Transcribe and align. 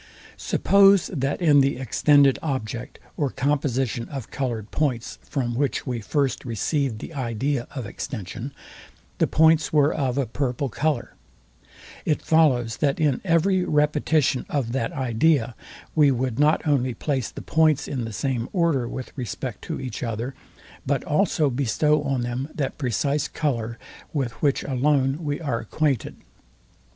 Suppose 0.37 1.11
that 1.13 1.43
in 1.43 1.61
the 1.61 1.77
extended 1.77 2.39
object, 2.41 2.97
or 3.17 3.29
composition 3.29 4.09
of 4.09 4.31
coloured 4.31 4.71
points, 4.71 5.19
from 5.21 5.53
which 5.53 5.85
we 5.85 5.99
first 5.99 6.43
received 6.43 6.97
the 6.97 7.13
idea 7.13 7.67
of 7.75 7.85
extension, 7.85 8.51
the 9.19 9.27
points 9.27 9.71
were 9.71 9.93
of 9.93 10.17
a 10.17 10.25
purple 10.25 10.69
colour; 10.69 11.13
it 12.03 12.19
follows, 12.19 12.77
that 12.77 12.99
in 12.99 13.21
every 13.23 13.63
repetition 13.63 14.43
of 14.49 14.71
that 14.71 14.91
idea 14.91 15.53
we 15.93 16.09
would 16.09 16.39
not 16.39 16.65
only 16.65 16.95
place 16.95 17.29
the 17.29 17.43
points 17.43 17.87
in 17.87 18.03
the 18.03 18.11
same 18.11 18.49
order 18.53 18.87
with 18.87 19.13
respect 19.15 19.61
to 19.65 19.79
each 19.79 20.01
other, 20.01 20.33
but 20.83 21.03
also 21.03 21.47
bestow 21.47 22.01
on 22.01 22.21
them 22.21 22.49
that 22.55 22.79
precise 22.79 23.27
colour, 23.27 23.77
with 24.13 24.31
which 24.41 24.63
alone 24.63 25.23
we 25.23 25.39
are 25.39 25.59
acquainted. 25.59 26.15